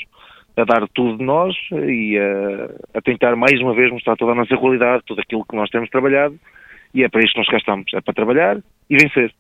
a 0.58 0.64
dar 0.64 0.88
tudo 0.90 1.18
de 1.18 1.24
nós 1.24 1.56
e 1.72 2.18
a, 2.18 2.98
a 2.98 3.02
tentar 3.02 3.36
mais 3.36 3.62
uma 3.62 3.76
vez 3.76 3.92
mostrar 3.92 4.16
toda 4.16 4.32
a 4.32 4.36
nossa 4.36 4.58
qualidade, 4.58 5.04
tudo 5.06 5.22
aquilo 5.22 5.46
que 5.46 5.56
nós 5.56 5.70
temos 5.70 5.90
trabalhado 5.90 6.38
e 6.94 7.04
é 7.04 7.10
para 7.10 7.22
isso 7.22 7.34
que 7.34 7.40
nós 7.40 7.48
cá 7.48 7.58
estamos, 7.58 7.94
é 7.94 8.02
para 8.02 8.14
trabalhar 8.14 8.58
e 8.90 8.98
vencer. 8.98 9.32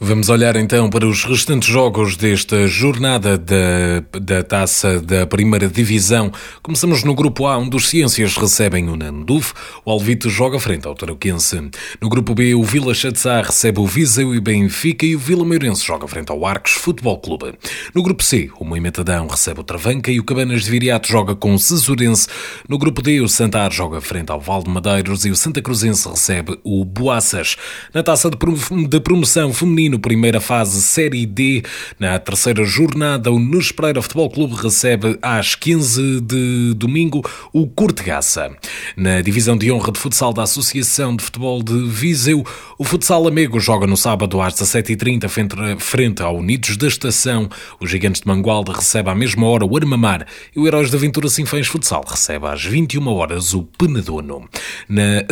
Vamos 0.00 0.28
olhar 0.28 0.54
então 0.54 0.88
para 0.88 1.04
os 1.04 1.24
restantes 1.24 1.68
jogos 1.68 2.16
desta 2.16 2.68
jornada 2.68 3.36
da, 3.36 4.00
da 4.20 4.44
taça 4.44 5.00
da 5.00 5.26
primeira 5.26 5.66
divisão. 5.66 6.30
Começamos 6.62 7.02
no 7.02 7.16
grupo 7.16 7.48
A, 7.48 7.58
onde 7.58 7.76
os 7.76 7.88
Ciências 7.88 8.36
recebem 8.36 8.88
o 8.88 8.94
Nanduf, 8.94 9.52
o 9.84 9.90
Alvito 9.90 10.30
joga 10.30 10.60
frente 10.60 10.86
ao 10.86 10.94
Tarouquense. 10.94 11.68
No 12.00 12.08
grupo 12.08 12.32
B, 12.32 12.54
o 12.54 12.62
Vila 12.62 12.94
Chatzá 12.94 13.42
recebe 13.42 13.80
o 13.80 13.86
Viseu 13.88 14.32
e 14.36 14.40
Benfica 14.40 15.04
e 15.04 15.16
o 15.16 15.18
Vila 15.18 15.44
Meirense 15.44 15.84
joga 15.84 16.06
frente 16.06 16.30
ao 16.30 16.46
Arcos 16.46 16.74
Futebol 16.74 17.18
Clube. 17.18 17.54
No 17.92 18.00
grupo 18.00 18.22
C, 18.22 18.50
o 18.60 18.64
Moimentadão 18.64 19.26
recebe 19.26 19.60
o 19.60 19.64
Travanca 19.64 20.12
e 20.12 20.20
o 20.20 20.24
Cabanas 20.24 20.62
de 20.62 20.70
Viriato 20.70 21.08
joga 21.08 21.34
com 21.34 21.54
o 21.54 21.58
Cesurense. 21.58 22.28
No 22.68 22.78
grupo 22.78 23.02
D, 23.02 23.20
o 23.20 23.28
Santar 23.28 23.72
joga 23.72 24.00
frente 24.00 24.30
ao 24.30 24.40
Val 24.40 24.62
de 24.62 24.70
Madeiros 24.70 25.24
e 25.24 25.30
o 25.30 25.36
Santa 25.36 25.60
Cruzense 25.60 26.08
recebe 26.08 26.56
o 26.62 26.84
Boaças. 26.84 27.56
Na 27.92 28.04
taça 28.04 28.30
de 28.30 29.00
promoção 29.00 29.52
feminina, 29.52 29.87
feminino, 29.88 29.98
primeira 29.98 30.40
fase 30.40 30.80
Série 30.82 31.24
D. 31.24 31.62
Na 31.98 32.18
terceira 32.18 32.64
jornada, 32.64 33.32
o 33.32 33.38
Nus 33.38 33.72
Pereira 33.72 34.02
Futebol 34.02 34.30
Clube 34.30 34.54
recebe 34.54 35.18
às 35.22 35.54
15 35.54 36.20
de 36.20 36.74
domingo 36.74 37.22
o 37.52 37.66
Cortegaça. 37.66 38.50
Na 38.96 39.20
divisão 39.20 39.56
de 39.56 39.72
honra 39.72 39.90
de 39.90 39.98
futsal 39.98 40.32
da 40.32 40.42
Associação 40.42 41.16
de 41.16 41.24
Futebol 41.24 41.62
de 41.62 41.88
Viseu, 41.88 42.44
o 42.78 42.84
Futsal 42.84 43.26
Amigo 43.26 43.58
joga 43.58 43.86
no 43.86 43.96
sábado 43.96 44.40
às 44.40 44.54
17h30 44.54 45.78
frente 45.78 46.22
ao 46.22 46.36
Unidos 46.36 46.76
da 46.76 46.86
Estação. 46.86 47.48
Os 47.80 47.90
Gigantes 47.90 48.20
de 48.20 48.28
Mangualde 48.28 48.72
recebe 48.72 49.10
à 49.10 49.14
mesma 49.14 49.46
hora 49.46 49.64
o 49.64 49.76
Armamar 49.76 50.26
e 50.54 50.60
o 50.60 50.66
Heróis 50.66 50.90
da 50.90 50.98
Aventura 50.98 51.28
Sinfãs 51.28 51.66
Futsal 51.66 52.04
recebe 52.06 52.46
às 52.46 52.64
21 52.64 53.06
horas 53.08 53.54
o 53.54 53.62
Penedono. 53.62 54.48
Na, 54.88 55.24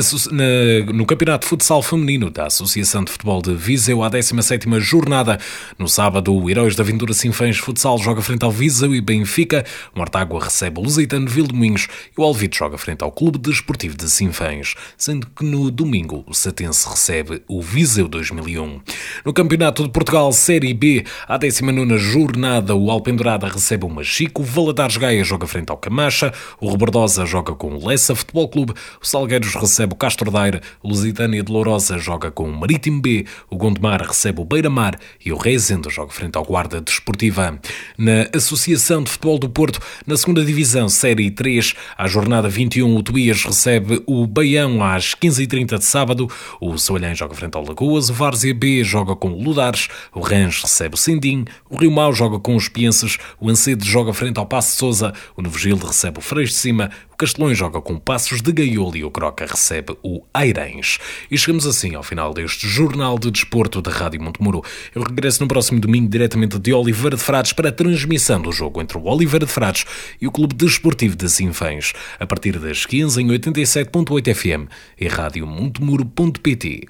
no 0.93 1.07
Campeonato 1.07 1.45
de 1.45 1.51
Futsal 1.51 1.83
Feminino 1.83 2.31
da 2.31 2.47
Associação 2.47 3.05
de 3.05 3.13
Futebol 3.13 3.43
de 3.43 3.55
Viseu, 3.55 4.03
à 4.03 4.09
17 4.09 4.46
sétima 4.47 4.79
jornada. 4.79 5.39
No 5.77 5.89
sábado, 5.89 6.33
o 6.33 6.49
Heróis 6.49 6.77
da 6.77 6.85
Aventura 6.85 7.13
Sinfãs 7.13 7.59
Futsal 7.59 7.99
joga 7.99 8.23
frente 8.23 8.45
ao 8.45 8.51
Viseu 8.51 8.95
e 8.95 9.01
Benfica, 9.01 9.65
o 9.93 9.99
Mortágua 9.99 10.43
recebe 10.43 10.79
o 10.79 10.83
Lusitano 10.83 11.29
Vildemunhos 11.29 11.89
e 12.17 12.21
o 12.21 12.23
Alvito 12.23 12.57
joga 12.57 12.79
frente 12.79 13.03
ao 13.03 13.11
Clube 13.11 13.39
Desportivo 13.39 13.97
de 13.97 14.09
Sinfãs, 14.09 14.75
sendo 14.97 15.27
que 15.27 15.45
no 15.45 15.69
domingo 15.71 16.25
o 16.29 16.33
Satense 16.33 16.89
recebe 16.89 17.43
o 17.49 17.61
Viseu 17.61 18.07
2001. 18.07 18.81
No 19.25 19.33
Campeonato 19.33 19.83
de 19.83 19.91
Portugal 19.91 20.31
Série 20.33 20.73
B, 20.73 21.05
à 21.27 21.37
19 21.37 21.99
jornada, 21.99 22.75
o 22.75 22.89
Alpendurada 22.91 23.49
recebe 23.49 23.85
o 23.85 23.89
Machico, 23.89 24.43
o 24.43 24.45
Valadares 24.45 24.97
Gaia 24.97 25.25
joga 25.25 25.49
frente 25.49 25.71
ao 25.71 25.77
Camacha, 25.77 26.33
o 26.61 26.71
Rebordosa 26.71 27.27
joga 27.27 27.53
com 27.53 27.75
o 27.75 27.87
Lessa 27.87 28.15
Futebol 28.15 28.49
Clube, 28.49 28.75
o 29.03 29.07
Salgueiros 29.07 29.55
recebe 29.55 29.93
o 29.93 29.97
Castro 29.97 30.31
Daire, 30.31 30.61
o 30.83 30.89
Lusitânia 30.89 31.43
de 31.43 31.51
Lourosa 31.51 31.99
joga 31.99 32.31
com 32.31 32.45
o 32.45 32.57
Marítimo 32.57 33.01
B, 33.01 33.27
o 33.51 33.57
Gondomar 33.57 34.01
recebe 34.03 34.36
recebe 34.37 34.41
o 34.41 34.45
Beira-Mar 34.45 34.99
e 35.25 35.33
o 35.33 35.37
Reisende 35.37 35.89
joga 35.89 36.13
frente 36.13 36.37
ao 36.37 36.45
Guarda 36.45 36.81
Desportiva. 36.81 37.59
Na 37.97 38.29
Associação 38.35 39.03
de 39.03 39.11
Futebol 39.11 39.39
do 39.39 39.49
Porto, 39.49 39.81
na 40.07 40.17
segunda 40.17 40.45
Divisão 40.45 40.89
Série 40.89 41.31
3, 41.31 41.75
à 41.97 42.07
jornada 42.07 42.49
21, 42.49 42.95
o 42.95 43.03
Tuías 43.03 43.45
recebe 43.45 44.03
o 44.07 44.27
Baião 44.27 44.85
às 44.85 45.15
15h30 45.15 45.79
de 45.79 45.85
sábado, 45.85 46.29
o 46.61 46.77
Soalhém 46.77 47.15
joga 47.15 47.35
frente 47.35 47.57
ao 47.57 47.65
Lagoas, 47.65 48.11
o 48.11 48.15
Várzea 48.15 48.55
B 48.55 48.85
joga 48.85 49.17
com 49.17 49.31
o 49.31 49.43
Ludares, 49.43 49.89
o 50.15 50.21
Rãs 50.21 50.61
recebe 50.61 50.95
o 50.95 50.99
Sindim, 50.99 51.45
o 51.71 51.77
Rio 51.77 51.91
Mau 51.91 52.13
joga 52.13 52.39
com 52.39 52.55
os 52.57 52.69
Pienses, 52.69 53.17
o 53.41 53.49
Ancedo 53.49 53.85
joga 53.85 54.13
frente 54.13 54.39
ao 54.39 54.47
Passo 54.47 54.77
Souza, 54.77 55.15
o 55.37 55.43
Novo 55.43 55.59
Gilde 55.59 55.87
recebe 55.87 56.19
o 56.19 56.23
Freixo 56.23 56.53
de 56.53 56.59
Cima, 56.59 56.91
Castelões 57.19 57.57
joga 57.57 57.81
com 57.81 57.99
Passos 57.99 58.43
de 58.43 58.53
Gaiolo 58.53 58.97
e 58.97 59.05
o 59.05 59.11
Croca 59.11 59.47
recebe 59.47 59.97
o 60.03 60.23
Airens. 60.35 60.99
E 61.31 61.39
chegamos 61.39 61.67
assim 61.67 61.95
ao 61.95 62.03
final 62.03 62.35
deste 62.35 62.69
Jornal 62.69 63.19
de 63.19 63.31
Desporto 63.31 63.81
da 63.81 63.91
Rádio 63.91 64.23
Montemuro. 64.23 64.63
Eu 64.95 65.03
regresso 65.03 65.43
no 65.43 65.49
próximo 65.49 65.81
domingo 65.81 66.09
diretamente 66.09 66.59
de 66.59 66.73
Oliveira 66.73 67.17
de 67.17 67.23
Frades 67.23 67.53
para 67.53 67.71
a 67.71 67.73
transmissão 67.73 68.41
do 68.41 68.53
jogo 68.53 68.83
entre 68.83 68.99
o 68.99 69.05
Oliveira 69.05 69.47
de 69.47 69.53
Frades 69.53 69.87
e 70.21 70.27
o 70.27 70.31
Clube 70.31 70.55
Desportivo 70.55 71.17
de 71.17 71.29
Sinfãs, 71.29 71.93
a 72.21 72.27
partir 72.27 72.59
das 72.59 72.85
15 72.85 73.23
em 73.23 73.29
87.8 73.29 74.35
FM 74.35 74.71
e 75.01 75.09
radiomontemuro.pt. 75.09 76.87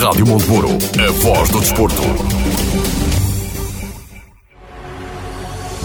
Rádio 0.00 0.26
Montemuro, 0.26 0.70
a 0.98 1.10
voz 1.12 1.50
do 1.50 1.60
desporto. 1.60 2.02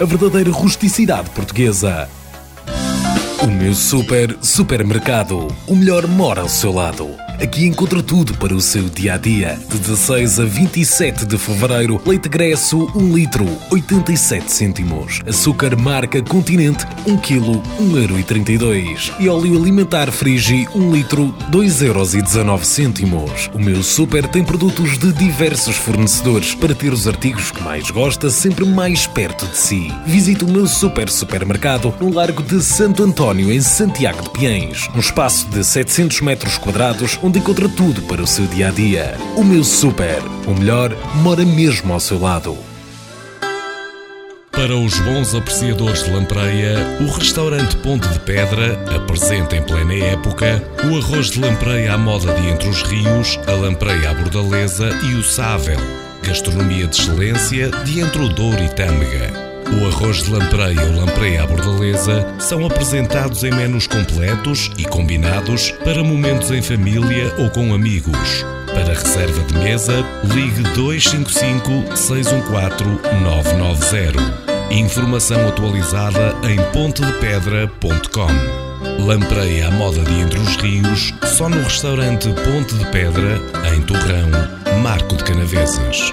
a 0.00 0.04
verdadeira 0.04 0.50
rusticidade 0.50 1.30
portuguesa. 1.30 2.08
O 3.42 3.46
meu 3.46 3.74
super 3.74 4.36
supermercado. 4.42 5.46
O 5.68 5.76
melhor 5.76 6.06
mora 6.08 6.40
ao 6.40 6.48
seu 6.48 6.72
lado. 6.72 7.10
Aqui 7.42 7.66
encontra 7.66 8.02
tudo 8.02 8.34
para 8.34 8.54
o 8.54 8.60
seu 8.60 8.88
dia 8.88 9.14
a 9.14 9.16
dia. 9.16 9.58
De 9.68 9.78
16 9.78 10.40
a 10.40 10.44
27 10.44 11.26
de 11.26 11.36
fevereiro, 11.36 12.00
leite 12.06 12.28
gresso 12.28 12.90
1 12.94 13.14
litro, 13.14 13.46
87 13.70 14.50
cêntimos. 14.50 15.20
Açúcar 15.26 15.76
marca 15.76 16.22
Continente 16.22 16.86
1 17.06 17.16
kg, 17.18 17.60
1,32€. 17.80 19.12
E 19.18 19.28
óleo 19.28 19.58
alimentar 19.58 20.10
Frigi 20.10 20.66
1 20.74 20.92
litro, 20.92 21.34
2,19€. 21.50 23.54
O 23.54 23.58
meu 23.58 23.82
super 23.82 24.26
tem 24.28 24.44
produtos 24.44 24.96
de 24.96 25.12
diversos 25.12 25.76
fornecedores 25.76 26.54
para 26.54 26.74
ter 26.74 26.92
os 26.92 27.08
artigos 27.08 27.50
que 27.50 27.62
mais 27.62 27.90
gosta 27.90 28.30
sempre 28.30 28.64
mais 28.64 29.06
perto 29.06 29.46
de 29.46 29.56
si. 29.56 29.92
Visite 30.06 30.44
o 30.44 30.48
meu 30.48 30.66
super 30.66 31.10
supermercado 31.10 31.92
no 32.00 32.12
Largo 32.12 32.42
de 32.42 32.62
Santo 32.62 33.02
António, 33.02 33.52
em 33.52 33.60
Santiago 33.60 34.22
de 34.22 34.30
Piens. 34.30 34.88
Um 34.94 35.00
espaço 35.00 35.46
de 35.48 35.64
700 35.64 36.20
metros 36.20 36.58
quadrados 36.58 37.18
onde 37.24 37.38
encontra 37.38 37.66
tudo 37.70 38.02
para 38.02 38.22
o 38.22 38.26
seu 38.26 38.46
dia 38.46 38.68
a 38.68 38.70
dia. 38.70 39.16
O 39.34 39.42
meu 39.42 39.64
super, 39.64 40.22
o 40.46 40.54
melhor, 40.54 40.94
mora 41.22 41.42
mesmo 41.42 41.94
ao 41.94 41.98
seu 41.98 42.20
lado. 42.20 42.54
Para 44.52 44.76
os 44.76 45.00
bons 45.00 45.34
apreciadores 45.34 46.04
de 46.04 46.10
lampreia, 46.10 46.76
o 47.00 47.10
restaurante 47.10 47.76
Ponte 47.78 48.06
de 48.08 48.20
Pedra 48.20 48.78
apresenta 48.94 49.56
em 49.56 49.62
plena 49.62 49.94
época 49.94 50.62
o 50.84 50.98
arroz 50.98 51.30
de 51.30 51.40
lampreia 51.40 51.94
à 51.94 51.98
moda 51.98 52.32
de 52.34 52.46
Entre 52.46 52.68
os 52.68 52.82
Rios, 52.82 53.40
a 53.46 53.52
lampreia 53.52 54.10
à 54.10 54.14
bordaleza 54.14 54.90
e 55.02 55.14
o 55.14 55.22
sável. 55.22 55.78
Gastronomia 56.22 56.86
de 56.86 57.00
excelência 57.00 57.70
de 57.70 58.00
Entre 58.00 58.22
o 58.22 58.28
Douro 58.28 58.62
e 58.62 58.68
Tâmega. 58.68 59.53
O 59.72 59.86
arroz 59.86 60.22
de 60.22 60.30
lampreia 60.30 60.82
ou 60.82 61.00
lampreia 61.00 61.42
à 61.42 61.46
bordaleza 61.46 62.26
são 62.38 62.66
apresentados 62.66 63.42
em 63.44 63.50
menus 63.50 63.86
completos 63.86 64.70
e 64.76 64.84
combinados 64.84 65.70
para 65.84 66.04
momentos 66.04 66.50
em 66.50 66.62
família 66.62 67.34
ou 67.38 67.50
com 67.50 67.74
amigos. 67.74 68.44
Para 68.66 68.94
reserva 68.94 69.42
de 69.44 69.54
mesa, 69.54 70.04
ligue 70.24 70.62
255 70.74 71.96
614 71.96 72.84
990. 73.22 74.44
Informação 74.70 75.48
atualizada 75.48 76.34
em 76.48 76.56
pontedepedra.com. 76.72 79.04
Lampreia 79.04 79.68
à 79.68 79.70
moda 79.70 80.02
de 80.02 80.20
Entre 80.20 80.38
os 80.38 80.56
Rios, 80.56 81.14
só 81.24 81.48
no 81.48 81.62
restaurante 81.62 82.28
Ponte 82.28 82.74
de 82.74 82.84
Pedra, 82.86 83.40
em 83.74 83.80
Torrão, 83.82 84.30
Marco 84.82 85.16
de 85.16 85.24
Canaveses. 85.24 86.12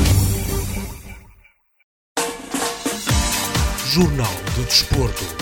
Jornal 3.93 4.33
do 4.55 4.63
Desporto. 4.63 5.40